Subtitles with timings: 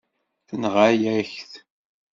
[0.47, 1.53] Tenɣa-yak-t.